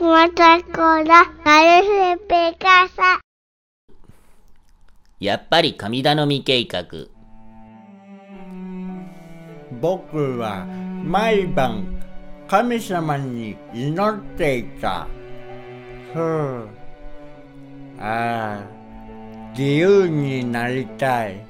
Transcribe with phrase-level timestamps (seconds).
[0.00, 3.20] ラ、ガルフペカサ。
[5.18, 6.84] やっぱり神頼み計画。
[9.80, 10.66] 僕は
[11.04, 12.00] 毎晩
[12.46, 15.08] 神様に祈っていた。
[16.12, 16.68] ふう。
[17.98, 18.62] ああ、
[19.50, 21.44] 自由になりたい。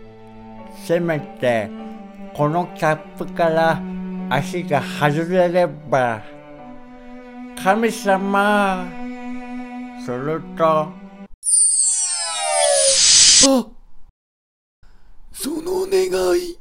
[0.87, 1.69] せめて
[2.33, 3.83] このキャップから
[4.31, 6.38] 足が外れれば。
[7.63, 8.87] 神様。
[10.05, 10.93] すると、あ
[15.33, 16.59] その願い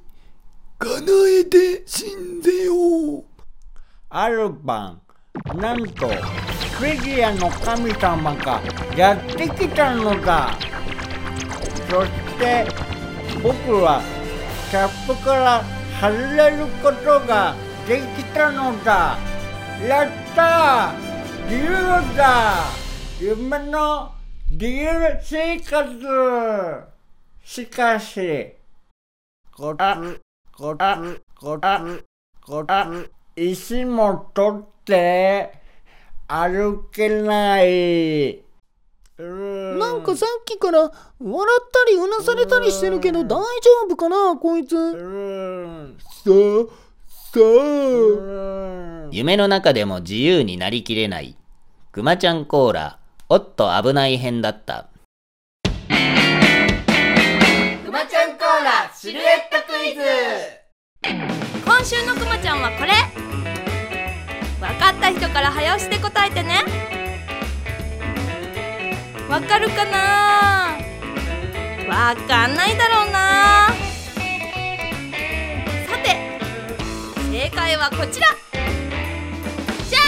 [0.78, 1.02] 叶
[1.40, 3.24] えて信ぜよう
[4.10, 5.02] ある晩、
[5.56, 8.62] なんと、フィギュアの神様が
[8.96, 10.58] やってきたのだ。
[11.90, 12.68] そして、
[13.42, 14.02] 僕は
[14.70, 15.64] キャップから
[16.02, 17.56] 外れることが
[17.88, 19.37] できたのだ。
[19.86, 21.46] やったー。
[21.46, 22.66] 自由だ。
[23.20, 24.12] 夢の
[24.50, 26.84] 自由生活
[27.44, 28.54] しかし、
[29.56, 32.06] こつ、こつ、こつ、
[32.42, 35.54] こつ、石も取って
[36.28, 38.44] 歩けない。
[39.18, 40.94] なんかさっきから笑っ
[41.72, 43.40] たりうなされたりしてるけど大丈
[43.86, 44.76] 夫かなこいつ。
[44.76, 45.98] うん、
[47.28, 51.36] ささあ夢の中でも自由になりきれない。
[51.92, 54.88] くまちゃんコーラ、おっと危ない編だった。
[55.90, 55.92] く
[57.92, 60.00] まちゃんコーラ、シルエットクイズ。
[61.66, 62.92] 今週のくまちゃんはこれ。
[64.66, 66.64] わかった人から早押しで答えてね。
[69.30, 70.78] わかるかな？
[71.90, 73.07] わかんないだろう
[77.50, 78.28] 正解はこちら。
[78.52, 80.00] じゃ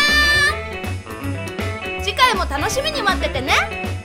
[1.94, 2.04] ーん！
[2.04, 3.99] 次回も楽しみに待っててね。